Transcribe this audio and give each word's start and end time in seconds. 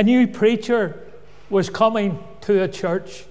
a 0.00 0.02
new 0.02 0.26
preacher 0.26 0.98
was 1.50 1.68
coming 1.68 2.18
to 2.40 2.62
a 2.62 2.66
church 2.66 3.26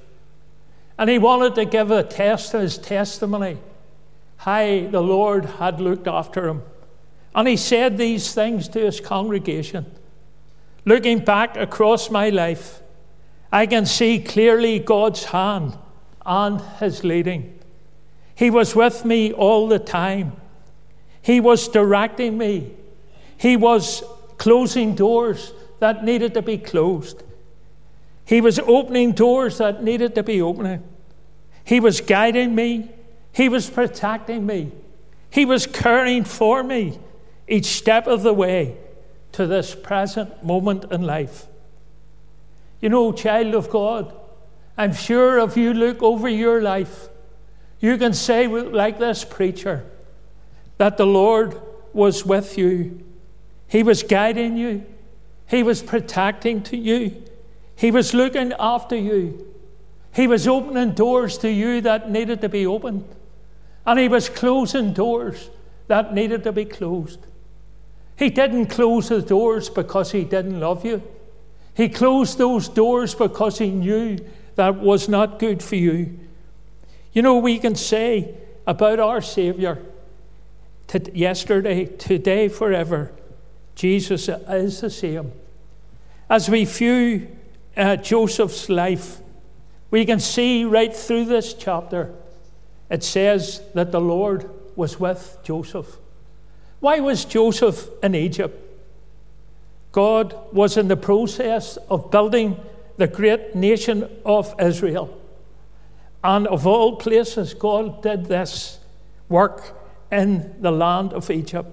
and 1.00 1.10
he 1.10 1.18
wanted 1.18 1.56
to 1.56 1.66
give 1.66 1.90
a 1.90 2.04
test 2.04 2.54
of 2.54 2.62
his 2.62 2.78
testimony 2.78 3.58
how 4.38 4.60
the 4.60 5.02
Lord 5.02 5.46
had 5.46 5.82
looked 5.82 6.08
after 6.08 6.48
him. 6.48 6.62
And 7.34 7.48
he 7.48 7.58
said 7.58 7.98
these 7.98 8.36
things 8.36 8.68
to 8.70 8.82
his 8.82 9.00
congregation 9.00 9.88
Looking 10.86 11.26
back 11.26 11.58
across 11.58 12.12
my 12.12 12.30
life, 12.30 12.82
I 13.52 13.66
can 13.66 13.88
see 13.88 14.20
clearly 14.20 14.78
God's 14.78 15.24
hand 15.24 15.76
and 16.24 16.62
his 16.80 17.04
leading. 17.04 17.60
He 18.36 18.52
was 18.52 18.76
with 18.76 19.06
me 19.06 19.34
all 19.34 19.68
the 19.68 19.80
time. 19.80 20.34
He 21.24 21.40
was 21.40 21.68
directing 21.68 22.38
me. 22.38 22.74
He 23.38 23.58
was 23.58 24.04
closing 24.38 24.94
doors 24.94 25.52
that 25.80 26.04
needed 26.04 26.34
to 26.36 26.42
be 26.42 26.58
closed. 26.58 27.24
He 28.26 28.42
was 28.42 28.60
opening 28.60 29.14
doors 29.14 29.58
that 29.58 29.84
needed 29.84 30.16
to 30.16 30.24
be 30.24 30.42
opening. 30.42 30.84
He 31.64 31.80
was 31.80 32.02
guiding 32.02 32.54
me. 32.54 32.90
He 33.32 33.50
was 33.50 33.70
protecting 33.70 34.46
me. 34.46 34.72
He 35.30 35.46
was 35.46 35.66
caring 35.68 36.24
for 36.24 36.64
me 36.64 37.00
each 37.48 37.66
step 37.66 38.08
of 38.08 38.24
the 38.24 38.34
way 38.34 38.78
to 39.32 39.48
this 39.48 39.76
present 39.76 40.44
moment 40.44 40.86
in 40.92 41.04
life. 41.04 41.48
You 42.82 42.90
know, 42.90 43.12
child 43.12 43.56
of 43.56 43.70
God, 43.70 44.14
I'm 44.78 44.94
sure 44.94 45.40
if 45.40 45.58
you 45.58 45.74
look 45.74 46.02
over 46.02 46.30
your 46.30 46.62
life, 46.62 47.10
you 47.80 47.98
can 47.98 48.14
say, 48.14 48.48
like 48.48 49.00
this 49.00 49.24
preacher, 49.24 49.86
that 50.78 50.98
the 50.98 51.06
Lord 51.06 51.60
was 51.94 52.26
with 52.26 52.58
you. 52.58 53.04
He 53.68 53.84
was 53.84 54.04
guiding 54.04 54.58
you. 54.58 54.86
He 55.50 55.64
was 55.64 55.82
protecting 55.82 56.62
to 56.64 56.78
you. 56.78 57.24
He 57.76 57.92
was 57.92 58.14
looking 58.14 58.54
after 58.60 58.96
you. 58.96 59.48
He 60.14 60.28
was 60.28 60.48
opening 60.48 60.92
doors 60.92 61.38
to 61.40 61.50
you 61.50 61.82
that 61.82 62.10
needed 62.10 62.42
to 62.42 62.50
be 62.50 62.66
opened. 62.66 63.06
And 63.86 64.00
He 64.00 64.08
was 64.08 64.30
closing 64.30 64.94
doors 64.94 65.50
that 65.88 66.14
needed 66.14 66.44
to 66.44 66.52
be 66.52 66.66
closed. 66.66 67.20
He 68.16 68.30
didn't 68.30 68.68
close 68.68 69.10
the 69.10 69.22
doors 69.22 69.70
because 69.70 70.12
He 70.12 70.24
didn't 70.24 70.60
love 70.60 70.86
you. 70.86 71.02
He 71.74 71.90
closed 71.90 72.38
those 72.38 72.68
doors 72.68 73.16
because 73.16 73.58
He 73.58 73.72
knew 73.72 74.20
that 74.56 74.76
was 74.76 75.10
not 75.10 75.40
good 75.40 75.64
for 75.64 75.78
you. 75.78 76.20
You 77.14 77.22
know, 77.24 77.38
we 77.38 77.58
can 77.58 77.76
say 77.76 78.36
about 78.68 79.00
our 79.00 79.22
Savior 79.22 79.82
yesterday, 81.14 81.86
today, 81.86 82.50
forever, 82.50 83.12
Jesus 83.74 84.28
is 84.28 84.82
the 84.82 84.90
same. 84.90 85.32
As 86.30 86.48
we 86.48 86.66
view 86.66 87.28
uh, 87.76 87.96
Joseph's 87.96 88.70
life, 88.70 89.20
we 89.90 90.06
can 90.06 90.20
see 90.20 90.64
right 90.64 90.96
through 90.96 91.26
this 91.26 91.54
chapter, 91.54 92.14
it 92.90 93.04
says 93.04 93.62
that 93.74 93.92
the 93.92 94.02
Lord 94.02 94.50
was 94.76 95.00
with 95.00 95.40
Joseph. 95.44 95.98
Why 96.80 97.00
was 97.00 97.26
Joseph 97.26 97.88
in 98.04 98.14
Egypt? 98.14 98.58
God 99.92 100.36
was 100.54 100.78
in 100.78 100.88
the 100.88 100.96
process 100.96 101.78
of 101.90 102.12
building 102.12 102.58
the 102.98 103.08
great 103.08 103.56
nation 103.56 104.08
of 104.24 104.54
Israel. 104.60 105.18
And 106.24 106.46
of 106.48 106.68
all 106.68 106.98
places, 106.98 107.54
God 107.54 108.04
did 108.04 108.26
this 108.26 108.80
work 109.30 109.76
in 110.12 110.62
the 110.62 110.72
land 110.72 111.14
of 111.14 111.32
Egypt. 111.32 111.70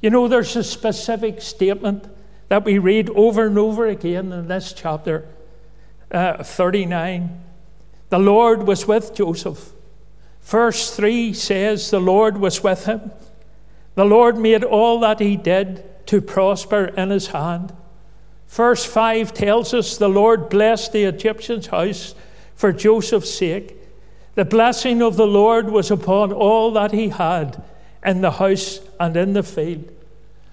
You 0.00 0.10
know, 0.10 0.28
there's 0.28 0.54
a 0.54 0.64
specific 0.64 1.40
statement 1.40 2.06
that 2.52 2.66
we 2.66 2.76
read 2.76 3.08
over 3.08 3.46
and 3.46 3.56
over 3.56 3.86
again 3.86 4.30
in 4.30 4.46
this 4.46 4.74
chapter 4.74 5.26
uh, 6.10 6.42
39. 6.42 7.40
The 8.10 8.18
Lord 8.18 8.66
was 8.66 8.86
with 8.86 9.14
Joseph. 9.14 9.72
Verse 10.42 10.94
3 10.94 11.32
says, 11.32 11.90
The 11.90 11.98
Lord 11.98 12.36
was 12.36 12.62
with 12.62 12.84
him. 12.84 13.10
The 13.94 14.04
Lord 14.04 14.36
made 14.36 14.64
all 14.64 15.00
that 15.00 15.18
he 15.18 15.34
did 15.34 15.82
to 16.08 16.20
prosper 16.20 16.88
in 16.94 17.08
his 17.08 17.28
hand. 17.28 17.72
Verse 18.48 18.84
5 18.84 19.32
tells 19.32 19.72
us 19.72 19.96
the 19.96 20.10
Lord 20.10 20.50
blessed 20.50 20.92
the 20.92 21.04
Egyptian's 21.04 21.68
house 21.68 22.14
for 22.54 22.70
Joseph's 22.70 23.30
sake. 23.30 23.76
The 24.34 24.44
blessing 24.44 25.00
of 25.00 25.16
the 25.16 25.26
Lord 25.26 25.70
was 25.70 25.90
upon 25.90 26.34
all 26.34 26.70
that 26.72 26.92
he 26.92 27.08
had 27.08 27.62
in 28.04 28.20
the 28.20 28.32
house 28.32 28.80
and 29.00 29.16
in 29.16 29.32
the 29.32 29.42
field. 29.42 29.90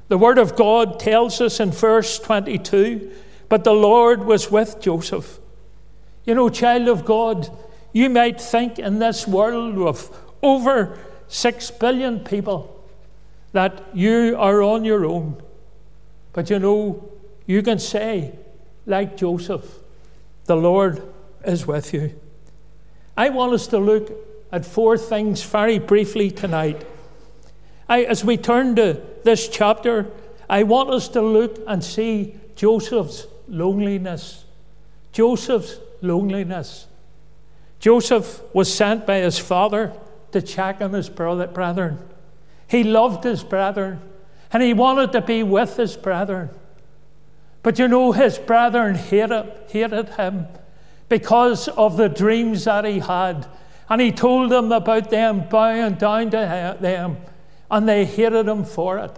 The 0.10 0.18
word 0.18 0.38
of 0.38 0.56
God 0.56 1.00
tells 1.00 1.40
us 1.40 1.60
in 1.60 1.72
verse 1.72 2.20
22 2.20 3.12
but 3.50 3.64
the 3.64 3.74
Lord 3.74 4.24
was 4.24 4.50
with 4.52 4.80
Joseph. 4.80 5.40
You 6.24 6.36
know, 6.36 6.50
child 6.50 6.88
of 6.88 7.04
God, 7.04 7.50
you 7.92 8.10
might 8.10 8.40
think 8.40 8.78
in 8.78 9.00
this 9.00 9.28
world 9.28 9.80
of 9.80 10.16
over 10.44 10.98
six 11.28 11.72
billion 11.72 12.20
people 12.20 12.76
that 13.52 13.84
you 13.94 14.36
are 14.38 14.62
on 14.62 14.86
your 14.86 15.06
own. 15.06 15.42
But 16.32 16.52
you 16.52 16.60
know, 16.60 17.10
you 17.48 17.64
can 17.64 17.80
say, 17.80 18.34
like 18.86 19.18
Joseph, 19.18 19.66
the 20.46 20.56
Lord 20.56 21.02
is 21.44 21.66
with 21.66 21.92
you. 21.92 22.14
I 23.18 23.30
want 23.30 23.54
us 23.54 23.66
to 23.68 23.80
look 23.80 24.12
at 24.52 24.66
four 24.66 24.98
things 24.98 25.42
very 25.42 25.80
briefly 25.80 26.30
tonight. 26.30 26.86
I, 27.90 28.04
as 28.04 28.24
we 28.24 28.38
turn 28.38 28.76
to 28.76 29.02
this 29.24 29.50
chapter, 29.50 30.06
I 30.48 30.64
want 30.64 30.92
us 30.92 31.08
to 31.10 31.22
look 31.22 31.60
and 31.68 31.84
see 31.84 32.36
Joseph's 32.56 33.28
loneliness. 33.48 34.46
Joseph's 35.12 35.80
loneliness. 36.02 36.86
Joseph 37.80 38.42
was 38.54 38.74
sent 38.74 39.08
by 39.08 39.18
his 39.18 39.40
father 39.40 39.92
to 40.32 40.42
check 40.42 40.82
on 40.82 40.94
his 40.94 41.10
brethren. 41.10 41.98
He 42.68 42.84
loved 42.84 43.24
his 43.24 43.44
brethren 43.44 44.02
and 44.52 44.62
he 44.62 44.74
wanted 44.74 45.12
to 45.14 45.22
be 45.22 45.44
with 45.44 45.78
his 45.78 45.96
brethren. 45.96 46.50
But 47.64 47.80
you 47.80 47.88
know, 47.88 48.12
his 48.12 48.38
brethren 48.38 48.96
hated, 48.96 49.52
hated 49.70 50.10
him 50.10 50.48
because 51.08 51.68
of 51.70 51.98
the 51.98 52.10
dreams 52.10 52.66
that 52.66 52.86
he 52.86 53.00
had. 53.00 53.48
And 53.90 54.00
he 54.00 54.12
told 54.12 54.52
them 54.52 54.72
about 54.72 55.10
them 55.10 55.46
bowing 55.50 55.96
down 55.96 56.30
to 56.32 56.78
them, 56.80 57.18
and 57.70 57.88
they 57.88 58.06
hated 58.06 58.48
him 58.48 58.64
for 58.64 58.98
it. 59.00 59.18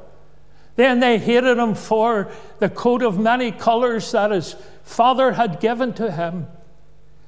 Then 0.75 0.99
they 0.99 1.17
hated 1.17 1.57
him 1.57 1.75
for 1.75 2.31
the 2.59 2.69
coat 2.69 3.03
of 3.03 3.19
many 3.19 3.51
colors 3.51 4.11
that 4.11 4.31
his 4.31 4.55
father 4.83 5.33
had 5.33 5.59
given 5.59 5.93
to 5.93 6.11
him. 6.11 6.47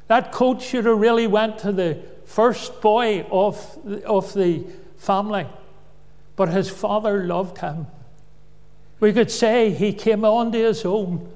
That 0.08 0.32
coat 0.32 0.62
should 0.62 0.86
have 0.86 0.98
really 0.98 1.28
went 1.28 1.60
to 1.60 1.72
the 1.72 2.00
first 2.26 2.82
boy 2.82 3.22
of, 3.32 3.78
of 4.06 4.34
the 4.34 4.64
family. 4.98 5.48
But 6.36 6.50
his 6.50 6.70
father 6.70 7.26
loved 7.26 7.60
him. 7.60 7.88
We 9.00 9.14
could 9.14 9.32
say 9.32 9.72
he 9.72 9.94
came 9.94 10.24
on 10.24 10.52
to 10.52 10.58
his 10.58 10.86
own, 10.86 11.30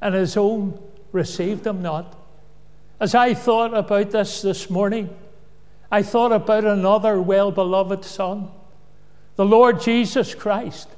and 0.00 0.14
his 0.14 0.36
own 0.36 0.78
received 1.12 1.66
him 1.66 1.80
not. 1.80 2.16
As 3.00 3.14
I 3.14 3.34
thought 3.34 3.72
about 3.72 4.10
this 4.10 4.42
this 4.42 4.68
morning, 4.68 5.10
I 5.90 6.02
thought 6.02 6.32
about 6.32 6.64
another 6.64 7.20
well 7.20 7.52
beloved 7.52 8.04
son, 8.04 8.50
the 9.36 9.44
Lord 9.44 9.80
Jesus 9.80 10.34
Christ. 10.34 10.88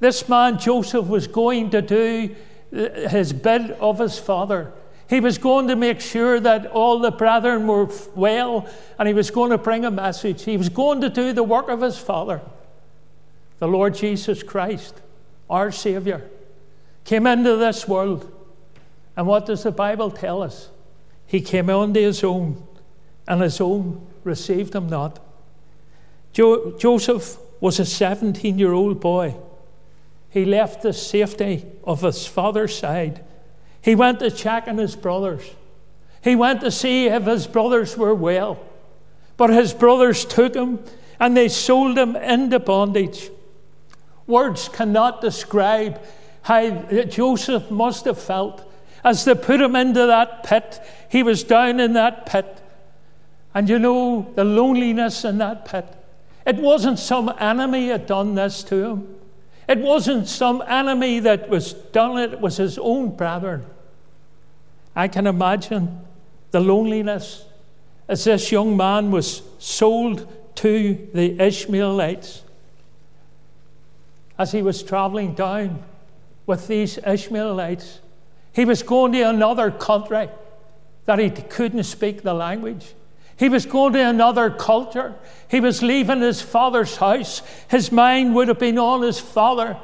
This 0.00 0.28
man, 0.28 0.58
Joseph, 0.58 1.06
was 1.06 1.26
going 1.26 1.70
to 1.70 1.82
do 1.82 2.34
his 2.70 3.32
bid 3.32 3.70
of 3.72 3.98
his 3.98 4.18
father. 4.18 4.72
He 5.08 5.20
was 5.20 5.38
going 5.38 5.68
to 5.68 5.76
make 5.76 6.00
sure 6.00 6.40
that 6.40 6.66
all 6.66 6.98
the 6.98 7.10
brethren 7.10 7.66
were 7.66 7.88
well, 8.14 8.68
and 8.98 9.06
he 9.06 9.14
was 9.14 9.30
going 9.30 9.50
to 9.50 9.58
bring 9.58 9.84
a 9.84 9.90
message. 9.90 10.44
He 10.44 10.56
was 10.56 10.68
going 10.68 11.02
to 11.02 11.08
do 11.08 11.32
the 11.32 11.42
work 11.42 11.68
of 11.68 11.80
his 11.80 11.98
father. 11.98 12.40
The 13.58 13.68
Lord 13.68 13.94
Jesus 13.94 14.42
Christ, 14.42 15.00
our 15.48 15.70
Savior, 15.70 16.28
came 17.04 17.26
into 17.26 17.56
this 17.56 17.86
world. 17.86 18.30
And 19.16 19.26
what 19.26 19.46
does 19.46 19.62
the 19.62 19.70
Bible 19.70 20.10
tell 20.10 20.42
us? 20.42 20.70
He 21.26 21.40
came 21.40 21.70
unto 21.70 22.00
his 22.00 22.24
own, 22.24 22.62
and 23.28 23.40
his 23.40 23.60
own 23.60 24.06
received 24.24 24.74
him 24.74 24.88
not. 24.88 25.20
Jo- 26.32 26.76
Joseph 26.78 27.36
was 27.64 27.80
a 27.80 27.86
17 27.86 28.58
year 28.58 28.74
old 28.74 29.00
boy. 29.00 29.34
He 30.28 30.44
left 30.44 30.82
the 30.82 30.92
safety 30.92 31.64
of 31.82 32.02
his 32.02 32.26
father's 32.26 32.76
side. 32.76 33.24
He 33.80 33.94
went 33.94 34.18
to 34.18 34.30
check 34.30 34.68
on 34.68 34.76
his 34.76 34.94
brothers. 34.94 35.50
He 36.22 36.36
went 36.36 36.60
to 36.60 36.70
see 36.70 37.06
if 37.06 37.22
his 37.22 37.46
brothers 37.46 37.96
were 37.96 38.14
well. 38.14 38.62
But 39.38 39.48
his 39.48 39.72
brothers 39.72 40.26
took 40.26 40.54
him 40.54 40.78
and 41.18 41.34
they 41.34 41.48
sold 41.48 41.96
him 41.96 42.16
into 42.16 42.60
bondage. 42.60 43.30
Words 44.26 44.68
cannot 44.68 45.22
describe 45.22 46.02
how 46.42 46.68
Joseph 47.04 47.70
must 47.70 48.04
have 48.04 48.20
felt 48.20 48.70
as 49.02 49.24
they 49.24 49.34
put 49.34 49.62
him 49.62 49.74
into 49.74 50.04
that 50.04 50.42
pit, 50.42 50.82
he 51.08 51.22
was 51.22 51.42
down 51.42 51.80
in 51.80 51.94
that 51.94 52.26
pit. 52.26 52.60
And 53.54 53.70
you 53.70 53.78
know, 53.78 54.30
the 54.34 54.44
loneliness 54.44 55.24
in 55.24 55.38
that 55.38 55.64
pit. 55.64 55.86
It 56.46 56.56
wasn't 56.56 56.98
some 56.98 57.32
enemy 57.38 57.88
had 57.88 58.06
done 58.06 58.34
this 58.34 58.62
to 58.64 58.84
him. 58.84 59.14
It 59.68 59.78
wasn't 59.78 60.28
some 60.28 60.62
enemy 60.66 61.20
that 61.20 61.48
was 61.48 61.72
done 61.72 62.18
it, 62.18 62.34
it 62.34 62.40
was 62.40 62.58
his 62.58 62.78
own 62.78 63.16
brethren. 63.16 63.64
I 64.94 65.08
can 65.08 65.26
imagine 65.26 66.00
the 66.50 66.60
loneliness 66.60 67.44
as 68.08 68.24
this 68.24 68.52
young 68.52 68.76
man 68.76 69.10
was 69.10 69.42
sold 69.58 70.28
to 70.56 71.08
the 71.14 71.40
Ishmaelites. 71.40 72.42
As 74.38 74.52
he 74.52 74.62
was 74.62 74.82
traveling 74.82 75.34
down 75.34 75.82
with 76.46 76.68
these 76.68 76.98
Ishmaelites, 76.98 78.00
he 78.52 78.64
was 78.64 78.82
going 78.82 79.12
to 79.12 79.22
another 79.22 79.70
country 79.70 80.28
that 81.06 81.18
he 81.18 81.30
couldn't 81.30 81.84
speak 81.84 82.22
the 82.22 82.34
language. 82.34 82.94
He 83.36 83.48
was 83.48 83.66
going 83.66 83.94
to 83.94 84.00
another 84.00 84.50
culture. 84.50 85.14
He 85.48 85.60
was 85.60 85.82
leaving 85.82 86.20
his 86.20 86.40
father's 86.40 86.96
house. 86.96 87.42
His 87.68 87.90
mind 87.90 88.34
would 88.34 88.48
have 88.48 88.58
been 88.58 88.78
on 88.78 89.02
his 89.02 89.18
father. 89.18 89.76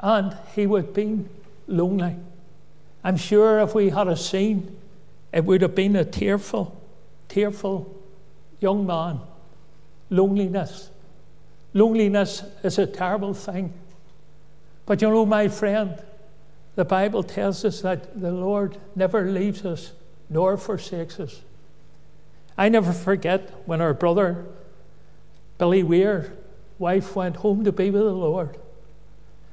And 0.00 0.36
he 0.54 0.66
would 0.66 0.86
have 0.86 0.94
been 0.94 1.28
lonely. 1.66 2.16
I'm 3.04 3.16
sure 3.16 3.60
if 3.60 3.74
we 3.74 3.90
had 3.90 4.08
a 4.08 4.16
scene, 4.16 4.76
it 5.32 5.44
would 5.44 5.62
have 5.62 5.74
been 5.74 5.96
a 5.96 6.04
tearful, 6.04 6.80
tearful 7.28 7.94
young 8.60 8.86
man. 8.86 9.20
Loneliness. 10.10 10.90
Loneliness 11.74 12.42
is 12.62 12.78
a 12.78 12.86
terrible 12.86 13.34
thing. 13.34 13.72
But 14.86 15.02
you 15.02 15.10
know, 15.10 15.26
my 15.26 15.48
friend, 15.48 16.02
the 16.74 16.84
Bible 16.84 17.22
tells 17.22 17.64
us 17.64 17.80
that 17.82 18.20
the 18.20 18.30
Lord 18.30 18.78
never 18.94 19.30
leaves 19.30 19.64
us 19.64 19.92
nor 20.30 20.56
forsakes 20.56 21.20
us. 21.20 21.42
I 22.58 22.68
never 22.68 22.92
forget 22.92 23.50
when 23.66 23.80
our 23.80 23.94
brother, 23.94 24.46
Billy 25.58 25.82
Weir, 25.82 26.32
wife 26.78 27.14
went 27.14 27.36
home 27.36 27.64
to 27.64 27.72
be 27.72 27.90
with 27.90 28.02
the 28.02 28.12
Lord. 28.12 28.56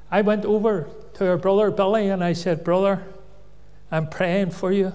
I 0.10 0.22
went 0.22 0.46
over 0.46 0.90
to 1.16 1.28
our 1.28 1.38
brother 1.38 1.72
Billy 1.72 2.10
and 2.10 2.24
I 2.24 2.34
said, 2.34 2.64
Brother, 2.64 3.04
I'm 3.92 4.08
praying 4.08 4.52
for 4.52 4.72
you 4.72 4.94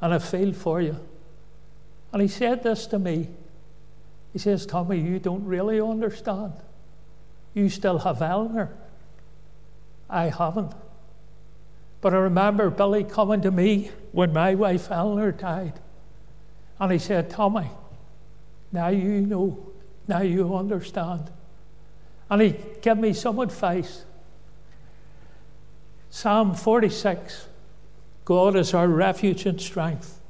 and 0.00 0.14
I 0.14 0.18
feel 0.18 0.52
for 0.52 0.80
you. 0.80 0.96
And 2.12 2.22
he 2.22 2.28
said 2.28 2.62
this 2.62 2.86
to 2.88 2.98
me. 2.98 3.28
He 4.32 4.38
says, 4.38 4.66
Tommy, 4.66 4.98
you 4.98 5.18
don't 5.18 5.44
really 5.44 5.80
understand. 5.80 6.52
You 7.54 7.68
still 7.68 7.98
have 7.98 8.22
Eleanor. 8.22 8.70
I 10.08 10.28
haven't. 10.28 10.72
But 12.00 12.14
I 12.14 12.18
remember 12.18 12.70
Billy 12.70 13.04
coming 13.04 13.42
to 13.42 13.50
me 13.50 13.90
when 14.12 14.32
my 14.32 14.54
wife 14.54 14.90
Eleanor 14.90 15.32
died. 15.32 15.80
And 16.78 16.92
he 16.92 16.98
said, 16.98 17.30
Tommy, 17.30 17.70
now 18.72 18.88
you 18.88 19.20
know, 19.20 19.72
now 20.08 20.22
you 20.22 20.54
understand. 20.54 21.30
And 22.30 22.42
he 22.42 22.56
gave 22.80 22.96
me 22.96 23.12
some 23.12 23.38
advice. 23.38 24.04
Psalm 26.10 26.54
46 26.54 27.46
God 28.24 28.54
is 28.56 28.72
our 28.72 28.86
refuge 28.86 29.46
and 29.46 29.60
strength, 29.60 30.20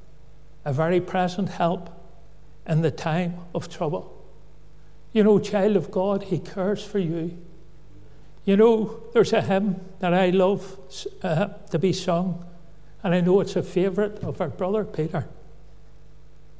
a 0.64 0.72
very 0.72 1.00
present 1.00 1.48
help 1.50 1.90
in 2.66 2.82
the 2.82 2.90
time 2.90 3.36
of 3.54 3.68
trouble. 3.68 4.12
You 5.12 5.24
know, 5.24 5.38
child 5.38 5.76
of 5.76 5.90
God, 5.90 6.24
He 6.24 6.38
cares 6.38 6.82
for 6.82 6.98
you. 6.98 7.36
You 8.44 8.56
know, 8.56 9.02
there's 9.12 9.32
a 9.32 9.42
hymn 9.42 9.80
that 10.00 10.14
I 10.14 10.30
love 10.30 10.76
uh, 11.22 11.48
to 11.70 11.78
be 11.78 11.92
sung, 11.92 12.44
and 13.02 13.14
I 13.14 13.20
know 13.20 13.40
it's 13.40 13.56
a 13.56 13.62
favourite 13.62 14.18
of 14.24 14.40
our 14.40 14.48
brother 14.48 14.84
Peter. 14.84 15.28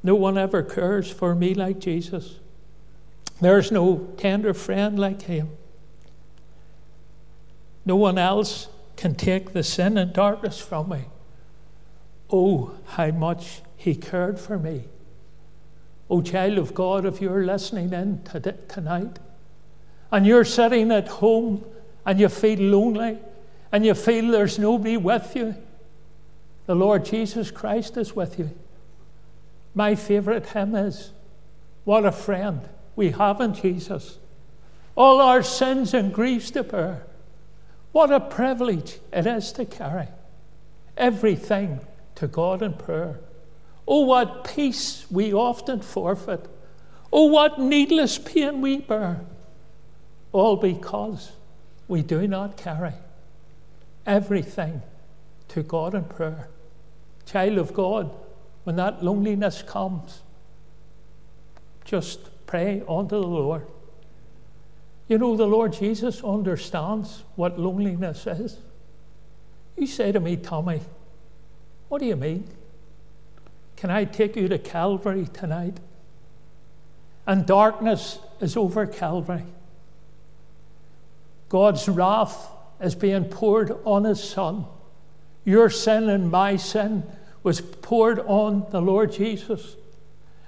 No 0.02 0.14
one 0.14 0.36
ever 0.36 0.62
cares 0.62 1.10
for 1.10 1.34
me 1.34 1.54
like 1.54 1.78
Jesus. 1.78 2.38
There's 3.40 3.70
no 3.70 4.08
tender 4.16 4.54
friend 4.54 4.98
like 4.98 5.22
him. 5.22 5.50
No 7.84 7.96
one 7.96 8.18
else 8.18 8.68
can 8.96 9.14
take 9.14 9.52
the 9.52 9.62
sin 9.62 9.98
and 9.98 10.12
darkness 10.12 10.60
from 10.60 10.90
me. 10.90 11.04
Oh, 12.30 12.74
how 12.86 13.10
much 13.10 13.62
he 13.76 13.94
cared 13.94 14.38
for 14.38 14.58
me. 14.58 14.84
Oh, 16.08 16.22
child 16.22 16.58
of 16.58 16.74
God, 16.74 17.04
if 17.04 17.20
you're 17.20 17.44
listening 17.44 17.92
in 17.92 18.22
tonight 18.68 19.18
and 20.10 20.26
you're 20.26 20.44
sitting 20.44 20.92
at 20.92 21.08
home 21.08 21.64
and 22.06 22.20
you 22.20 22.28
feel 22.28 22.60
lonely 22.60 23.18
and 23.72 23.84
you 23.84 23.94
feel 23.94 24.30
there's 24.30 24.58
nobody 24.58 24.96
with 24.96 25.34
you, 25.34 25.54
the 26.66 26.74
Lord 26.74 27.04
Jesus 27.04 27.50
Christ 27.50 27.96
is 27.96 28.14
with 28.14 28.38
you. 28.38 28.50
My 29.74 29.94
favorite 29.94 30.46
hymn 30.46 30.74
is 30.74 31.12
What 31.84 32.04
a 32.04 32.12
friend 32.12 32.68
we 32.94 33.10
have 33.10 33.40
in 33.40 33.54
Jesus. 33.54 34.18
All 34.94 35.20
our 35.20 35.42
sins 35.42 35.94
and 35.94 36.12
griefs 36.12 36.50
to 36.52 36.62
bear. 36.62 37.06
What 37.92 38.12
a 38.12 38.20
privilege 38.20 38.98
it 39.12 39.26
is 39.26 39.52
to 39.52 39.64
carry 39.64 40.08
everything 40.96 41.80
to 42.16 42.26
God 42.26 42.62
in 42.62 42.74
prayer. 42.74 43.18
Oh, 43.86 44.00
what 44.00 44.44
peace 44.44 45.06
we 45.10 45.32
often 45.32 45.80
forfeit. 45.80 46.46
Oh, 47.12 47.26
what 47.26 47.58
needless 47.58 48.18
pain 48.18 48.60
we 48.60 48.78
bear. 48.78 49.20
All 50.32 50.56
because 50.56 51.32
we 51.88 52.02
do 52.02 52.26
not 52.26 52.56
carry 52.56 52.94
everything 54.06 54.82
to 55.48 55.62
God 55.62 55.94
in 55.94 56.04
prayer. 56.04 56.48
Child 57.26 57.58
of 57.58 57.74
God, 57.74 58.10
when 58.64 58.76
that 58.76 59.04
loneliness 59.04 59.62
comes, 59.62 60.22
just 61.84 62.20
pray 62.46 62.82
unto 62.88 63.20
the 63.20 63.26
Lord. 63.26 63.66
You 65.08 65.18
know, 65.18 65.36
the 65.36 65.46
Lord 65.46 65.72
Jesus 65.72 66.22
understands 66.22 67.24
what 67.36 67.58
loneliness 67.58 68.26
is. 68.26 68.56
You 69.76 69.86
say 69.86 70.12
to 70.12 70.20
me, 70.20 70.36
Tommy, 70.36 70.80
what 71.88 72.00
do 72.00 72.06
you 72.06 72.16
mean? 72.16 72.48
Can 73.76 73.90
I 73.90 74.04
take 74.04 74.36
you 74.36 74.48
to 74.48 74.58
Calvary 74.58 75.26
tonight? 75.32 75.78
And 77.26 77.46
darkness 77.46 78.18
is 78.40 78.56
over 78.56 78.86
Calvary. 78.86 79.44
God's 81.48 81.88
wrath 81.88 82.48
is 82.80 82.94
being 82.94 83.24
poured 83.24 83.76
on 83.84 84.04
His 84.04 84.22
Son. 84.22 84.66
Your 85.44 85.68
sin 85.68 86.08
and 86.08 86.30
my 86.30 86.56
sin 86.56 87.02
was 87.42 87.60
poured 87.60 88.20
on 88.20 88.66
the 88.70 88.80
Lord 88.80 89.12
Jesus. 89.12 89.76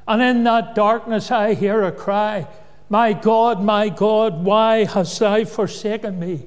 And 0.06 0.22
in 0.22 0.44
that 0.44 0.74
darkness, 0.74 1.30
I 1.30 1.54
hear 1.54 1.82
a 1.82 1.92
cry 1.92 2.46
My 2.88 3.12
God, 3.12 3.62
my 3.62 3.88
God, 3.88 4.44
why 4.44 4.84
hast 4.84 5.18
thou 5.18 5.44
forsaken 5.44 6.18
me? 6.18 6.46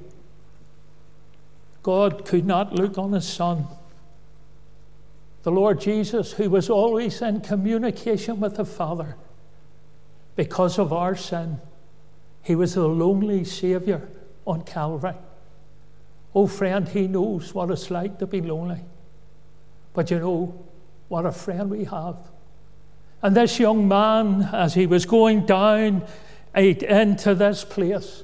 God 1.82 2.26
could 2.26 2.46
not 2.46 2.74
look 2.74 2.98
on 2.98 3.14
his 3.14 3.28
Son. 3.28 3.66
The 5.44 5.52
Lord 5.52 5.82
Jesus, 5.82 6.34
who 6.34 6.50
was 6.50 6.70
always 6.70 7.22
in 7.22 7.42
communication 7.42 8.40
with 8.40 8.58
the 8.58 8.66
Father 8.66 9.16
because 10.36 10.78
of 10.78 10.92
our 10.94 11.16
sin, 11.16 11.60
he 12.44 12.56
was 12.56 12.76
the 12.76 12.88
lonely 12.88 13.44
Saviour 13.44 14.02
on 14.46 14.64
Calvary. 14.64 15.16
Oh, 16.36 16.48
friend, 16.48 16.88
he 16.88 17.08
knows 17.08 17.54
what 17.54 17.72
it's 17.72 17.90
like 17.90 18.20
to 18.20 18.28
be 18.28 18.42
lonely. 18.42 18.82
But 19.98 20.12
you 20.12 20.20
know, 20.20 20.54
what 21.08 21.26
a 21.26 21.32
friend 21.32 21.72
we 21.72 21.86
have. 21.86 22.18
And 23.24 23.36
this 23.36 23.60
young 23.60 23.88
man, 23.88 24.48
as 24.54 24.76
he 24.76 24.86
was 24.86 25.08
going 25.08 25.48
down 25.48 26.06
into 26.54 27.34
this 27.34 27.64
place, 27.64 28.24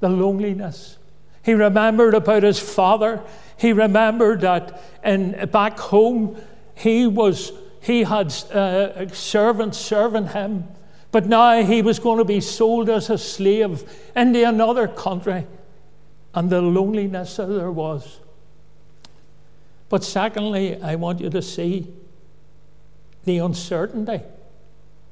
the 0.00 0.08
loneliness, 0.08 0.96
he 1.42 1.52
remembered 1.52 2.14
about 2.14 2.42
his 2.42 2.58
father. 2.58 3.22
He 3.58 3.74
remembered 3.74 4.40
that 4.40 4.82
in, 5.04 5.46
back 5.50 5.78
home, 5.78 6.40
he, 6.74 7.06
was, 7.06 7.52
he 7.82 8.04
had 8.04 8.28
uh, 8.50 9.06
servants 9.08 9.76
serving 9.76 10.28
him. 10.28 10.64
But 11.10 11.26
now 11.26 11.62
he 11.62 11.82
was 11.82 11.98
going 11.98 12.16
to 12.16 12.24
be 12.24 12.40
sold 12.40 12.88
as 12.88 13.10
a 13.10 13.18
slave 13.18 13.84
into 14.16 14.48
another 14.48 14.88
country. 14.88 15.46
And 16.32 16.48
the 16.48 16.62
loneliness 16.62 17.36
that 17.36 17.48
there 17.48 17.70
was. 17.70 18.20
But 19.94 20.02
secondly, 20.02 20.82
I 20.82 20.96
want 20.96 21.20
you 21.20 21.30
to 21.30 21.40
see 21.40 21.86
the 23.24 23.38
uncertainty 23.38 24.22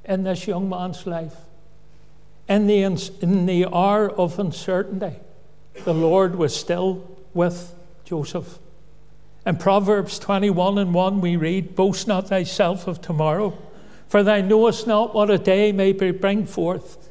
in 0.05 0.25
this 0.25 0.49
young 0.49 0.69
man's 0.69 1.07
life. 1.07 1.37
In 2.49 2.67
the, 2.67 2.83
in 2.83 3.47
the 3.47 3.67
hour 3.73 4.11
of 4.11 4.41
uncertainty, 4.41 5.15
the 5.85 5.95
Lord 5.95 6.35
was 6.35 6.57
still 6.57 7.09
with 7.33 7.73
Joseph. 8.05 8.59
In 9.47 9.57
Proverbs 9.57 10.19
21 10.19 10.79
and 10.79 10.93
1, 10.93 11.21
we 11.21 11.37
read, 11.37 11.77
Boast 11.77 12.09
not 12.09 12.31
thyself 12.31 12.89
of 12.89 13.01
tomorrow, 13.01 13.57
for 14.09 14.25
thou 14.25 14.41
knowest 14.41 14.89
not 14.89 15.15
what 15.15 15.31
a 15.31 15.39
day 15.39 15.71
may 15.71 15.93
bring 15.93 16.45
forth. 16.45 17.09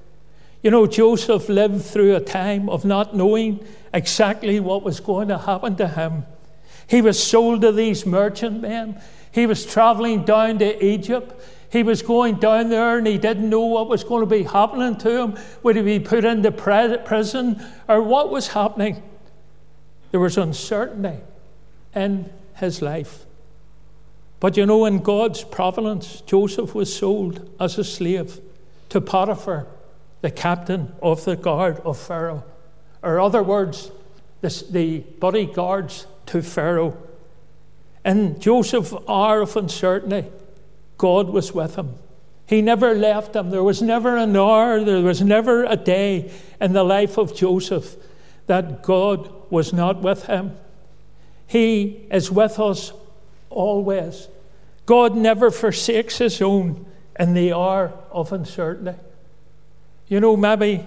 You 0.61 0.71
know, 0.71 0.87
Joseph 0.87 1.47
lived 1.47 1.85
through 1.85 2.17
a 2.17 2.19
time 2.19 2.67
of 2.67 2.83
not 2.83 3.15
knowing 3.15 3.65
exactly 3.93 4.59
what 4.59 4.83
was 4.83 4.99
going 4.99 5.29
to 5.29 5.37
happen 5.37 5.77
to 5.77 5.87
him. 5.87 6.25
He 6.91 7.01
was 7.01 7.23
sold 7.23 7.61
to 7.61 7.71
these 7.71 8.05
merchantmen. 8.05 8.99
He 9.31 9.45
was 9.45 9.65
traveling 9.65 10.25
down 10.25 10.59
to 10.59 10.85
Egypt. 10.85 11.41
He 11.71 11.83
was 11.83 12.01
going 12.01 12.35
down 12.35 12.67
there 12.67 12.97
and 12.97 13.07
he 13.07 13.17
didn't 13.17 13.49
know 13.49 13.61
what 13.61 13.87
was 13.87 14.03
going 14.03 14.19
to 14.19 14.25
be 14.25 14.43
happening 14.43 14.97
to 14.97 15.21
him. 15.21 15.37
Would 15.63 15.77
he 15.77 15.83
be 15.83 16.01
put 16.01 16.25
into 16.25 16.51
prison 16.51 17.65
or 17.87 18.03
what 18.03 18.29
was 18.29 18.49
happening? 18.49 19.01
There 20.11 20.19
was 20.19 20.37
uncertainty 20.37 21.21
in 21.95 22.29
his 22.55 22.81
life. 22.81 23.25
But 24.41 24.57
you 24.57 24.65
know, 24.65 24.83
in 24.83 25.01
God's 25.01 25.45
providence, 25.45 26.19
Joseph 26.19 26.75
was 26.75 26.93
sold 26.93 27.49
as 27.57 27.77
a 27.77 27.85
slave 27.85 28.41
to 28.89 28.99
Potiphar, 28.99 29.65
the 30.19 30.29
captain 30.29 30.91
of 31.01 31.23
the 31.23 31.37
guard 31.37 31.79
of 31.85 31.97
Pharaoh. 31.97 32.43
Or, 33.01 33.21
other 33.21 33.43
words, 33.43 33.91
the, 34.41 34.65
the 34.69 34.99
bodyguards 35.21 36.05
to 36.31 36.41
Pharaoh. 36.41 36.97
In 38.05 38.39
Joseph's 38.39 38.93
hour 39.07 39.41
of 39.41 39.55
uncertainty, 39.55 40.29
God 40.97 41.29
was 41.29 41.53
with 41.53 41.75
him. 41.75 41.95
He 42.47 42.61
never 42.61 42.95
left 42.95 43.35
him. 43.35 43.49
There 43.49 43.63
was 43.63 43.81
never 43.81 44.15
an 44.17 44.35
hour, 44.35 44.83
there 44.83 45.01
was 45.01 45.21
never 45.21 45.65
a 45.65 45.75
day 45.75 46.31
in 46.59 46.73
the 46.73 46.83
life 46.83 47.17
of 47.17 47.35
Joseph 47.35 47.95
that 48.47 48.81
God 48.81 49.29
was 49.49 49.73
not 49.73 50.01
with 50.01 50.25
him. 50.25 50.57
He 51.47 52.07
is 52.09 52.31
with 52.31 52.59
us 52.59 52.93
always. 53.49 54.29
God 54.85 55.15
never 55.15 55.51
forsakes 55.51 56.17
his 56.17 56.41
own 56.41 56.85
in 57.19 57.33
the 57.33 57.53
hour 57.53 57.93
of 58.09 58.31
uncertainty. 58.31 58.97
You 60.07 60.21
know, 60.21 60.37
maybe 60.37 60.85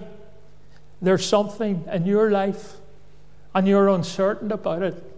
there's 1.01 1.25
something 1.25 1.85
in 1.91 2.05
your 2.05 2.31
life 2.31 2.77
and 3.53 3.67
you're 3.67 3.89
uncertain 3.89 4.51
about 4.51 4.81
it. 4.81 5.14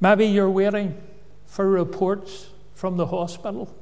Maybe 0.00 0.26
you're 0.26 0.50
waiting 0.50 1.00
for 1.46 1.68
reports 1.68 2.48
from 2.74 2.96
the 2.96 3.06
hospital 3.06 3.74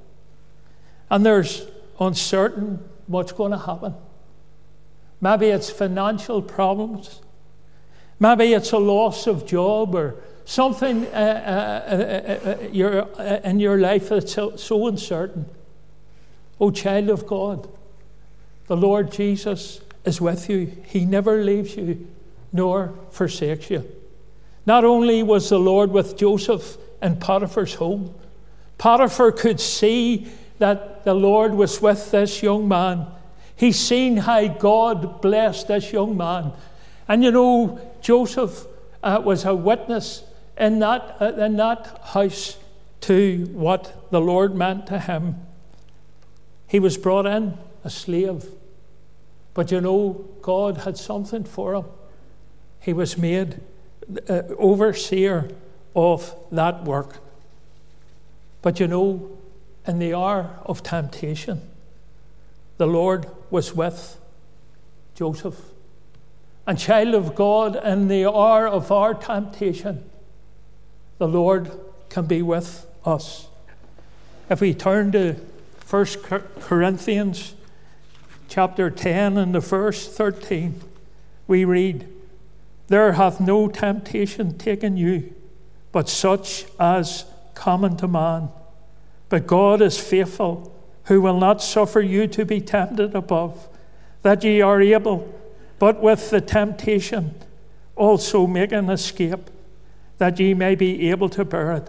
and 1.11 1.25
there's 1.25 1.67
uncertain 2.01 2.83
what's 3.07 3.33
going 3.33 3.53
to 3.53 3.59
happen. 3.59 3.95
Maybe 5.21 5.47
it's 5.47 5.71
financial 5.71 6.43
problems. 6.43 7.21
Maybe 8.21 8.53
it's 8.53 8.73
a 8.73 8.79
loss 8.79 9.27
of 9.27 9.47
job 9.47 9.95
or 9.95 10.17
something 10.45 11.07
uh, 11.07 11.09
uh, 11.09 12.49
uh, 12.49 12.69
your, 12.69 13.09
in 13.45 13.59
your 13.61 13.79
life 13.79 14.09
that's 14.09 14.33
so, 14.33 14.57
so 14.57 14.87
uncertain. 14.87 15.47
Oh, 16.61 16.71
child 16.71 17.11
of 17.11 17.27
God, 17.27 17.69
the 18.67 18.77
Lord 18.77 19.11
Jesus 19.11 19.81
is 20.05 20.21
with 20.21 20.49
you. 20.49 20.71
He 20.87 21.05
never 21.05 21.43
leaves 21.43 21.77
you 21.77 22.07
nor 22.53 22.95
forsakes 23.11 23.71
you. 23.71 23.85
Not 24.67 24.85
only 24.85 25.23
was 25.23 25.49
the 25.49 25.59
Lord 25.59 25.91
with 25.91 26.17
Joseph 26.17 26.79
in 27.03 27.17
Potiphar's 27.17 27.75
home, 27.75 28.15
Potiphar 28.79 29.33
could 29.33 29.61
see 29.61 30.27
that 30.59 31.05
the 31.05 31.15
Lord 31.15 31.55
was 31.55 31.81
with 31.83 32.11
this 32.11 32.43
young 32.43 32.69
man. 32.69 33.07
He 33.57 33.73
seen 33.73 34.17
how 34.19 34.47
God 34.49 35.21
blessed 35.21 35.69
this 35.69 35.93
young 35.93 36.17
man. 36.17 36.53
And 37.07 37.23
you 37.23 37.31
know, 37.31 37.81
Joseph 38.01 38.67
uh, 39.03 39.21
was 39.23 39.45
a 39.45 39.55
witness 39.55 40.25
in 40.57 40.79
that, 40.81 41.17
uh, 41.21 41.33
in 41.35 41.57
that 41.57 42.01
house 42.05 42.57
to 43.03 43.47
what 43.53 44.11
the 44.11 44.21
Lord 44.21 44.55
meant 44.55 44.87
to 44.87 44.99
him. 44.99 45.37
He 46.67 46.81
was 46.81 46.97
brought 46.97 47.27
in 47.27 47.59
a 47.85 47.91
slave. 47.91 48.47
But 49.53 49.71
you 49.71 49.81
know, 49.81 50.25
God 50.43 50.79
had 50.79 50.97
something 50.97 51.45
for 51.45 51.75
him. 51.75 51.85
He 52.81 52.93
was 52.93 53.17
made 53.17 53.61
uh, 54.29 54.43
overseer 54.59 55.51
of 55.95 56.35
that 56.51 56.85
work. 56.85 57.19
But 58.63 58.81
you 58.81 58.89
know, 58.89 59.31
in 59.87 59.99
the 59.99 60.15
hour 60.15 60.59
of 60.65 60.83
temptation, 60.83 61.61
the 62.79 62.87
Lord 62.87 63.27
was 63.51 63.75
with 63.75 64.19
Joseph. 65.15 65.61
And, 66.67 66.79
child 66.79 67.15
of 67.15 67.35
God, 67.35 67.77
in 67.85 68.09
the 68.09 68.27
hour 68.27 68.67
of 68.67 68.91
our 68.91 69.13
temptation, 69.13 70.09
the 71.19 71.29
Lord 71.29 71.71
can 72.09 72.27
be 72.27 72.43
with 72.43 72.87
us. 73.05 73.49
If 74.49 74.61
we 74.61 74.75
turn 74.75 75.13
to 75.13 75.35
1 75.89 76.07
Corinthians 76.61 77.55
chapter 78.49 78.91
10 78.91 79.37
and 79.37 79.55
the 79.55 79.61
verse 79.61 80.09
13, 80.09 80.81
we 81.47 81.65
read, 81.65 82.09
There 82.89 83.13
hath 83.13 83.41
no 83.41 83.69
temptation 83.69 84.59
taken 84.59 84.97
you, 84.97 85.35
but 85.93 86.09
such 86.09 86.67
as 86.79 87.25
common 87.55 87.97
to 87.97 88.09
man. 88.09 88.51
But 89.29 89.47
God 89.47 89.81
is 89.81 89.99
faithful, 89.99 90.75
who 91.05 91.21
will 91.21 91.39
not 91.39 91.63
suffer 91.63 92.01
you 92.01 92.27
to 92.29 92.45
be 92.45 92.61
tempted 92.61 93.15
above, 93.15 93.69
that 94.23 94.45
ye 94.45 94.61
are 94.61 94.81
able, 94.81 95.33
but 95.79 96.03
with 96.03 96.31
the 96.31 96.41
temptation 96.41 97.35
also 97.97 98.47
make 98.47 98.73
an 98.73 98.91
escape 98.91 99.51
that 100.19 100.39
ye 100.39 100.55
may 100.55 100.75
be 100.75 101.11
able 101.11 101.29
to 101.29 101.45
bear 101.45 101.73
it. 101.73 101.89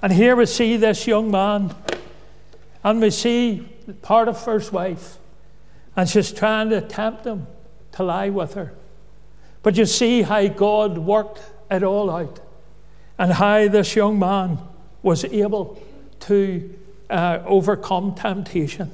And 0.00 0.12
here 0.12 0.34
we 0.34 0.46
see 0.46 0.76
this 0.76 1.06
young 1.06 1.30
man, 1.30 1.74
and 2.82 3.00
we 3.00 3.10
see 3.10 3.68
Potiphar's 4.02 4.72
wife, 4.72 5.18
and 5.96 6.08
she's 6.08 6.32
trying 6.32 6.70
to 6.70 6.80
tempt 6.80 7.24
him 7.24 7.46
to 7.92 8.02
lie 8.02 8.28
with 8.28 8.54
her. 8.54 8.72
But 9.62 9.76
you 9.76 9.86
see 9.86 10.22
how 10.22 10.46
God 10.48 10.98
worked 10.98 11.40
it 11.70 11.82
all 11.82 12.10
out, 12.10 12.40
and 13.18 13.32
how 13.32 13.68
this 13.68 13.94
young 13.96 14.18
man 14.18 14.58
was 15.02 15.24
able 15.24 15.80
to 16.20 16.78
uh, 17.08 17.40
overcome 17.46 18.14
temptation. 18.14 18.90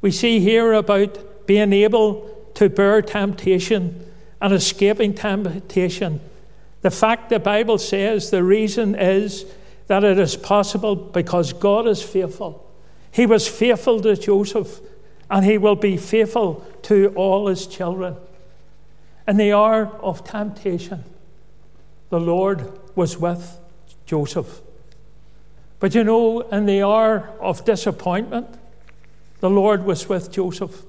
We 0.00 0.10
see 0.10 0.40
here 0.40 0.72
about 0.72 1.46
being 1.46 1.72
able 1.72 2.50
to 2.54 2.68
bear 2.68 3.02
temptation 3.02 4.10
and 4.40 4.52
escaping 4.52 5.14
temptation 5.14 6.20
the 6.86 6.90
fact 6.92 7.30
the 7.30 7.40
Bible 7.40 7.78
says 7.78 8.30
the 8.30 8.44
reason 8.44 8.94
is 8.94 9.44
that 9.88 10.04
it 10.04 10.20
is 10.20 10.36
possible 10.36 10.94
because 10.94 11.52
God 11.52 11.88
is 11.88 12.00
faithful. 12.00 12.64
He 13.10 13.26
was 13.26 13.48
faithful 13.48 14.00
to 14.02 14.14
Joseph, 14.16 14.78
and 15.28 15.44
he 15.44 15.58
will 15.58 15.74
be 15.74 15.96
faithful 15.96 16.64
to 16.82 17.12
all 17.16 17.48
his 17.48 17.66
children. 17.66 18.14
In 19.26 19.36
the 19.36 19.52
hour 19.52 19.86
of 20.02 20.24
temptation, 20.24 21.04
the 22.10 22.20
Lord 22.20 22.78
was 22.94 23.18
with 23.18 23.58
Joseph. 24.04 24.60
But 25.80 25.94
you 25.94 26.04
know, 26.04 26.40
in 26.40 26.66
the 26.66 26.82
hour 26.82 27.30
of 27.40 27.64
disappointment, 27.64 28.46
the 29.40 29.50
Lord 29.50 29.84
was 29.84 30.08
with 30.08 30.30
Joseph. 30.32 30.84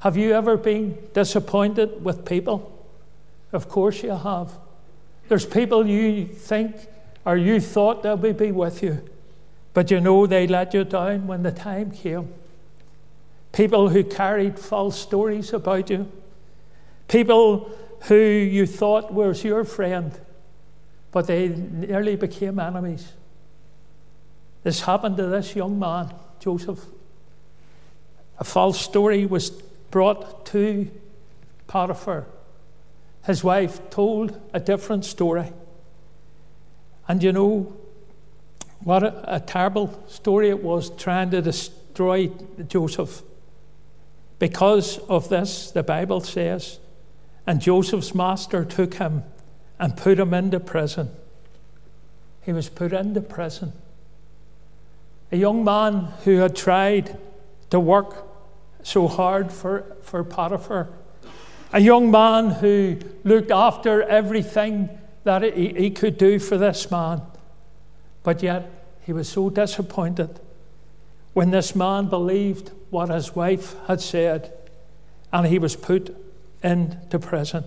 Have 0.00 0.16
you 0.16 0.32
ever 0.32 0.56
been 0.56 0.98
disappointed 1.12 2.04
with 2.04 2.24
people? 2.24 2.70
Of 3.52 3.68
course 3.68 4.02
you 4.02 4.10
have. 4.10 4.52
There's 5.28 5.46
people 5.46 5.86
you 5.86 6.26
think 6.26 6.76
or 7.24 7.36
you 7.36 7.60
thought 7.60 8.02
they 8.02 8.14
would 8.14 8.36
be 8.36 8.52
with 8.52 8.82
you, 8.82 9.02
but 9.72 9.90
you 9.90 10.00
know 10.00 10.26
they 10.26 10.46
let 10.46 10.74
you 10.74 10.84
down 10.84 11.26
when 11.26 11.42
the 11.42 11.52
time 11.52 11.90
came. 11.90 12.28
People 13.52 13.88
who 13.90 14.04
carried 14.04 14.58
false 14.58 14.98
stories 14.98 15.52
about 15.52 15.88
you. 15.88 16.10
People 17.08 17.70
who 18.02 18.16
you 18.16 18.66
thought 18.66 19.12
was 19.12 19.44
your 19.44 19.64
friend, 19.64 20.12
but 21.12 21.26
they 21.26 21.48
nearly 21.48 22.16
became 22.16 22.58
enemies. 22.58 23.12
This 24.62 24.82
happened 24.82 25.16
to 25.18 25.26
this 25.26 25.54
young 25.54 25.78
man, 25.78 26.12
Joseph. 26.40 26.80
A 28.38 28.44
false 28.44 28.80
story 28.80 29.26
was 29.26 29.50
brought 29.90 30.46
to 30.46 30.90
Potiphar 31.66 32.26
his 33.24 33.42
wife 33.42 33.90
told 33.90 34.38
a 34.52 34.60
different 34.60 35.04
story. 35.04 35.52
And 37.08 37.22
you 37.22 37.32
know 37.32 37.74
what 38.80 39.02
a, 39.02 39.36
a 39.36 39.40
terrible 39.40 40.02
story 40.08 40.50
it 40.50 40.62
was 40.62 40.90
trying 40.90 41.30
to 41.30 41.40
destroy 41.40 42.30
Joseph. 42.68 43.22
Because 44.38 44.98
of 45.08 45.28
this, 45.30 45.70
the 45.70 45.82
Bible 45.82 46.20
says, 46.20 46.78
and 47.46 47.60
Joseph's 47.60 48.14
master 48.14 48.64
took 48.64 48.94
him 48.94 49.22
and 49.78 49.96
put 49.96 50.18
him 50.18 50.32
into 50.32 50.60
prison. 50.60 51.10
He 52.42 52.52
was 52.52 52.68
put 52.68 52.92
into 52.92 53.20
prison. 53.20 53.72
A 55.32 55.36
young 55.36 55.64
man 55.64 56.08
who 56.24 56.38
had 56.38 56.54
tried 56.54 57.18
to 57.70 57.80
work 57.80 58.26
so 58.82 59.08
hard 59.08 59.52
for, 59.52 59.96
for 60.02 60.22
Potiphar 60.22 60.88
a 61.74 61.80
young 61.80 62.08
man 62.08 62.50
who 62.50 62.96
looked 63.24 63.50
after 63.50 64.00
everything 64.04 64.88
that 65.24 65.42
he, 65.42 65.74
he 65.76 65.90
could 65.90 66.16
do 66.16 66.38
for 66.38 66.56
this 66.56 66.88
man. 66.88 67.20
But 68.22 68.44
yet, 68.44 68.70
he 69.00 69.12
was 69.12 69.28
so 69.28 69.50
disappointed 69.50 70.38
when 71.32 71.50
this 71.50 71.74
man 71.74 72.06
believed 72.06 72.70
what 72.90 73.08
his 73.08 73.34
wife 73.34 73.74
had 73.88 74.00
said 74.00 74.52
and 75.32 75.48
he 75.48 75.58
was 75.58 75.74
put 75.74 76.14
into 76.64 77.18
prison. 77.20 77.64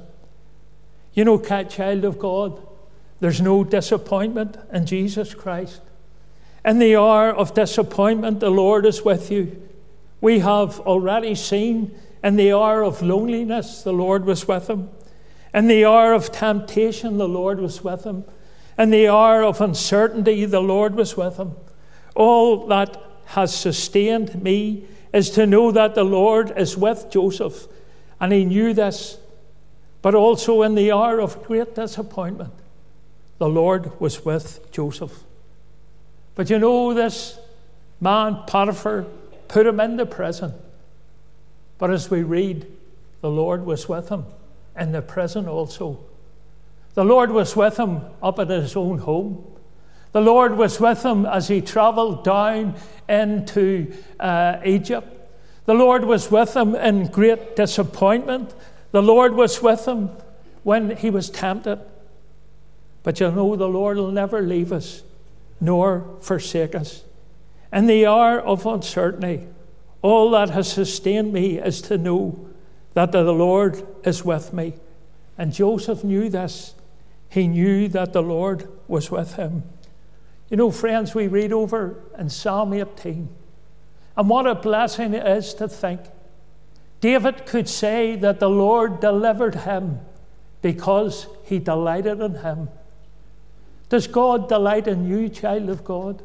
You 1.13 1.23
know, 1.23 1.37
child 1.39 2.03
of 2.03 2.19
God, 2.19 2.61
there's 3.19 3.39
no 3.39 3.63
disappointment 3.63 4.57
in 4.73 4.85
Jesus 4.85 5.33
Christ. 5.33 5.81
In 6.65 6.79
the 6.79 6.97
hour 6.97 7.29
of 7.29 7.53
disappointment, 7.53 8.41
the 8.41 8.49
Lord 8.49 8.85
is 8.85 9.03
with 9.03 9.31
you. 9.31 9.61
We 10.19 10.39
have 10.39 10.79
already 10.81 11.35
seen 11.35 11.97
in 12.23 12.35
the 12.35 12.51
hour 12.51 12.83
of 12.83 13.01
loneliness, 13.01 13.83
the 13.83 13.93
Lord 13.93 14.25
was 14.25 14.47
with 14.47 14.69
him. 14.69 14.89
In 15.53 15.67
the 15.67 15.85
hour 15.85 16.13
of 16.13 16.31
temptation, 16.31 17.17
the 17.17 17.27
Lord 17.27 17.59
was 17.59 17.83
with 17.83 18.03
him. 18.03 18.25
In 18.77 18.89
the 18.89 19.07
hour 19.07 19.43
of 19.43 19.61
uncertainty, 19.61 20.45
the 20.45 20.59
Lord 20.59 20.95
was 20.95 21.15
with 21.15 21.37
him. 21.37 21.53
All 22.15 22.67
that 22.67 23.01
has 23.27 23.55
sustained 23.55 24.41
me 24.41 24.85
is 25.13 25.29
to 25.31 25.45
know 25.45 25.71
that 25.71 25.95
the 25.95 26.03
Lord 26.03 26.51
is 26.57 26.77
with 26.77 27.09
Joseph, 27.09 27.67
and 28.19 28.33
he 28.33 28.45
knew 28.45 28.73
this. 28.73 29.17
But 30.01 30.15
also 30.15 30.61
in 30.61 30.75
the 30.75 30.91
hour 30.91 31.19
of 31.19 31.43
great 31.43 31.75
disappointment, 31.75 32.53
the 33.39 33.49
Lord 33.49 33.99
was 33.99 34.23
with 34.23 34.71
Joseph. 34.71 35.23
But 36.35 36.49
you 36.49 36.59
know, 36.59 36.93
this 36.93 37.37
man, 37.99 38.43
Potiphar, 38.47 39.05
put 39.47 39.65
him 39.65 39.79
in 39.79 39.97
the 39.97 40.05
prison. 40.05 40.53
But 41.77 41.91
as 41.91 42.09
we 42.09 42.23
read, 42.23 42.67
the 43.21 43.29
Lord 43.29 43.65
was 43.65 43.89
with 43.89 44.09
him 44.09 44.25
in 44.77 44.91
the 44.91 45.01
prison 45.01 45.47
also. 45.47 45.99
The 46.93 47.03
Lord 47.03 47.31
was 47.31 47.55
with 47.55 47.77
him 47.77 48.01
up 48.21 48.39
at 48.39 48.49
his 48.49 48.75
own 48.75 48.99
home. 48.99 49.43
The 50.11 50.21
Lord 50.21 50.57
was 50.57 50.79
with 50.79 51.03
him 51.03 51.25
as 51.25 51.47
he 51.47 51.61
traveled 51.61 52.23
down 52.23 52.75
into 53.07 53.93
uh, 54.19 54.57
Egypt. 54.65 55.16
The 55.67 55.73
Lord 55.73 56.05
was 56.05 56.31
with 56.31 56.55
him 56.55 56.75
in 56.75 57.07
great 57.07 57.57
disappointment. 57.57 58.55
The 58.91 59.03
Lord 59.03 59.35
was 59.35 59.61
with 59.61 59.85
him 59.85 60.11
when 60.63 60.95
he 60.95 61.09
was 61.09 61.29
tempted. 61.29 61.79
But 63.03 63.19
you 63.19 63.29
know, 63.29 63.55
the 63.57 63.67
Lord 63.67 63.97
will 63.97 64.11
never 64.11 64.41
leave 64.41 64.71
us 64.71 65.03
nor 65.59 66.05
forsake 66.21 66.73
us. 66.73 67.03
In 67.73 67.85
the 67.85 68.05
hour 68.05 68.39
of 68.39 68.65
uncertainty, 68.65 69.45
all 70.01 70.31
that 70.31 70.51
has 70.51 70.71
sustained 70.71 71.33
me 71.33 71.59
is 71.59 71.81
to 71.83 71.97
know 71.97 72.47
that 72.93 73.11
the 73.11 73.23
Lord 73.23 73.85
is 74.05 74.23
with 74.23 74.53
me. 74.53 74.73
And 75.37 75.53
Joseph 75.53 76.01
knew 76.01 76.29
this. 76.29 76.75
He 77.29 77.45
knew 77.45 77.89
that 77.89 78.13
the 78.13 78.23
Lord 78.23 78.69
was 78.87 79.11
with 79.11 79.33
him. 79.33 79.63
You 80.49 80.55
know, 80.55 80.71
friends, 80.71 81.13
we 81.13 81.27
read 81.27 81.51
over 81.51 82.01
in 82.17 82.29
Psalm 82.29 82.71
18, 82.71 83.27
and 84.17 84.29
what 84.29 84.47
a 84.47 84.55
blessing 84.55 85.13
it 85.13 85.25
is 85.25 85.53
to 85.55 85.67
think 85.67 86.01
David 86.99 87.45
could 87.45 87.69
say 87.69 88.15
that 88.15 88.39
the 88.39 88.49
Lord 88.49 88.99
delivered 88.99 89.55
him 89.55 89.99
because 90.61 91.27
he 91.43 91.59
delighted 91.59 92.19
in 92.19 92.35
him. 92.35 92.69
Does 93.89 94.07
God 94.07 94.49
delight 94.49 94.87
in 94.87 95.07
you, 95.07 95.29
child 95.29 95.69
of 95.69 95.83
God? 95.83 96.23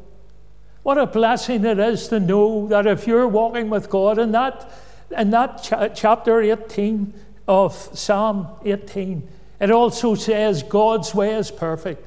What 0.81 0.97
a 0.97 1.05
blessing 1.05 1.63
it 1.63 1.79
is 1.79 2.07
to 2.09 2.19
know 2.19 2.67
that 2.67 2.87
if 2.87 3.07
you're 3.07 3.27
walking 3.27 3.69
with 3.69 3.89
God, 3.89 4.17
in 4.17 4.31
that, 4.31 4.69
in 5.15 5.29
that 5.29 5.63
ch- 5.63 5.97
chapter 5.97 6.41
18 6.41 7.13
of 7.47 7.73
Psalm 7.73 8.47
18, 8.65 9.25
it 9.61 9.71
also 9.71 10.15
says 10.15 10.63
God's 10.63 11.15
way 11.15 11.35
is 11.35 11.51
perfect. 11.51 12.05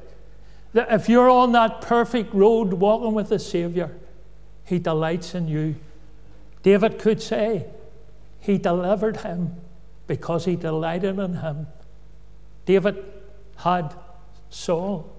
That 0.73 0.91
if 0.91 1.09
you're 1.09 1.29
on 1.29 1.53
that 1.53 1.81
perfect 1.81 2.33
road 2.33 2.73
walking 2.73 3.13
with 3.13 3.29
the 3.29 3.39
Savior, 3.39 3.95
He 4.67 4.79
delights 4.79 5.33
in 5.33 5.47
you. 5.47 5.75
David 6.61 6.99
could 6.99 7.21
say, 7.21 7.65
He 8.39 8.57
delivered 8.57 9.17
him 9.17 9.55
because 10.05 10.45
He 10.45 10.55
delighted 10.55 11.17
in 11.17 11.35
him. 11.35 11.67
David 12.65 13.03
had 13.57 13.95
Saul 14.49 15.09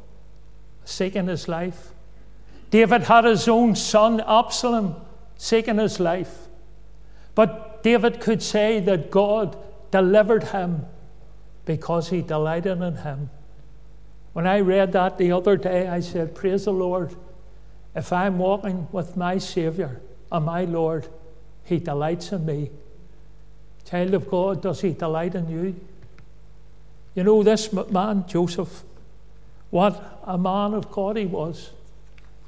seeking 0.84 1.26
his 1.26 1.48
life. 1.48 1.90
David 2.70 3.02
had 3.02 3.24
his 3.24 3.48
own 3.48 3.74
son, 3.74 4.20
Absalom, 4.20 4.96
seeking 5.36 5.78
his 5.78 6.00
life. 6.00 6.48
But 7.34 7.82
David 7.82 8.20
could 8.20 8.42
say 8.42 8.80
that 8.80 9.10
God 9.10 9.56
delivered 9.90 10.44
him 10.44 10.86
because 11.64 12.08
he 12.08 12.22
delighted 12.22 12.80
in 12.80 12.96
him. 12.96 13.30
When 14.32 14.46
I 14.46 14.60
read 14.60 14.92
that 14.92 15.18
the 15.18 15.32
other 15.32 15.56
day, 15.56 15.88
I 15.88 16.00
said, 16.00 16.34
Praise 16.34 16.64
the 16.64 16.72
Lord. 16.72 17.14
If 17.94 18.12
I'm 18.12 18.38
walking 18.38 18.88
with 18.92 19.16
my 19.16 19.38
Savior 19.38 20.00
and 20.30 20.44
my 20.44 20.64
Lord, 20.64 21.08
He 21.64 21.78
delights 21.78 22.32
in 22.32 22.46
me. 22.46 22.70
Child 23.84 24.14
of 24.14 24.28
God, 24.28 24.62
does 24.62 24.80
He 24.80 24.92
delight 24.92 25.34
in 25.34 25.48
you? 25.48 25.80
You 27.14 27.24
know, 27.24 27.42
this 27.42 27.72
man, 27.72 28.24
Joseph, 28.28 28.84
what 29.70 30.20
a 30.24 30.38
man 30.38 30.74
of 30.74 30.90
God 30.90 31.16
he 31.16 31.26
was. 31.26 31.70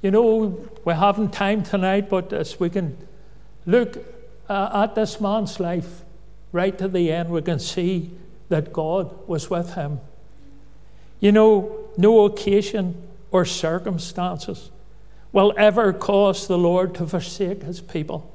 You 0.02 0.10
know, 0.10 0.68
we 0.84 0.94
haven't 0.94 1.32
time 1.32 1.62
tonight, 1.62 2.08
but 2.08 2.32
as 2.32 2.58
we 2.58 2.70
can 2.70 2.96
look 3.66 3.98
uh, 4.48 4.84
at 4.84 4.94
this 4.94 5.20
man's 5.20 5.60
life 5.60 6.02
right 6.52 6.76
to 6.78 6.88
the 6.88 7.12
end, 7.12 7.30
we 7.30 7.42
can 7.42 7.58
see 7.58 8.10
that 8.48 8.72
God 8.72 9.28
was 9.28 9.50
with 9.50 9.74
him. 9.74 10.00
You 11.20 11.32
know, 11.32 11.88
no 11.96 12.24
occasion 12.24 12.94
or 13.30 13.44
circumstances 13.44 14.70
will 15.32 15.52
ever 15.56 15.92
cause 15.92 16.46
the 16.46 16.58
Lord 16.58 16.94
to 16.96 17.06
forsake 17.06 17.62
his 17.62 17.80
people. 17.80 18.34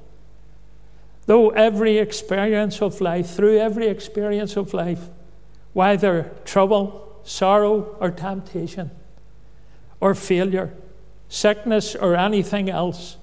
Though 1.26 1.50
every 1.50 1.98
experience 1.98 2.82
of 2.82 3.02
life, 3.02 3.30
through 3.30 3.58
every 3.58 3.88
experience 3.88 4.56
of 4.56 4.74
life, 4.74 5.10
whether 5.74 6.32
trouble, 6.46 7.20
sorrow, 7.24 7.98
or 8.00 8.12
temptation, 8.12 8.92
or 10.00 10.14
failure, 10.14 10.74
sickness, 11.28 11.96
or 11.96 12.16
anything 12.16 12.70
else 12.70 13.18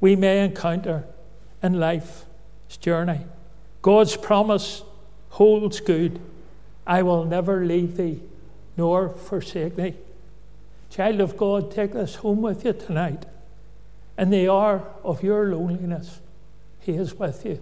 we 0.00 0.16
may 0.16 0.44
encounter 0.44 1.04
in 1.62 1.80
life's 1.80 2.24
journey. 2.80 3.20
God's 3.82 4.16
promise 4.16 4.82
holds 5.30 5.80
good. 5.80 6.20
I 6.86 7.02
will 7.02 7.24
never 7.24 7.64
leave 7.64 7.96
thee 7.96 8.20
nor 8.76 9.08
forsake 9.10 9.76
thee. 9.76 9.94
Child 10.90 11.20
of 11.20 11.36
God, 11.36 11.70
take 11.70 11.92
this 11.92 12.16
home 12.16 12.42
with 12.42 12.64
you 12.64 12.72
tonight. 12.72 13.24
In 14.18 14.30
the 14.30 14.50
hour 14.50 14.84
of 15.04 15.22
your 15.22 15.46
loneliness, 15.46 16.20
He 16.80 16.92
is 16.92 17.14
with 17.14 17.46
you. 17.46 17.60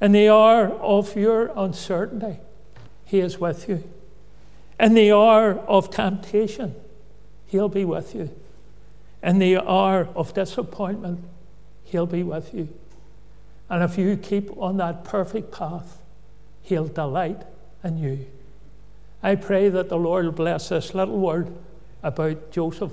In 0.00 0.12
the 0.12 0.28
hour 0.28 0.68
of 0.68 1.16
your 1.16 1.50
uncertainty, 1.56 2.38
He 3.06 3.20
is 3.20 3.38
with 3.38 3.68
you. 3.68 3.82
In 4.78 4.94
the 4.94 5.10
hour 5.10 5.58
of 5.66 5.90
temptation, 5.90 6.74
He'll 7.46 7.70
be 7.70 7.84
with 7.84 8.14
you. 8.14 8.30
In 9.22 9.38
the 9.38 9.56
hour 9.56 10.08
of 10.14 10.34
disappointment, 10.34 11.24
He'll 11.84 12.06
be 12.06 12.22
with 12.22 12.52
you. 12.52 12.68
And 13.70 13.82
if 13.82 13.98
you 13.98 14.16
keep 14.16 14.56
on 14.56 14.76
that 14.76 15.02
perfect 15.02 15.50
path, 15.50 15.98
He'll 16.62 16.88
delight 16.88 17.42
in 17.82 17.98
you. 17.98 18.26
I 19.22 19.34
pray 19.34 19.70
that 19.70 19.88
the 19.88 19.96
Lord 19.96 20.26
will 20.26 20.32
bless 20.32 20.68
this 20.68 20.94
little 20.94 21.18
word 21.18 21.52
about 22.02 22.50
Joseph. 22.50 22.92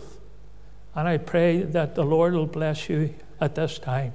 And 0.94 1.08
I 1.08 1.18
pray 1.18 1.62
that 1.62 1.96
the 1.96 2.04
Lord 2.04 2.34
will 2.34 2.48
bless 2.48 2.90
you 2.90 3.14
at 3.40 3.56
this 3.56 3.78
time. 3.78 4.14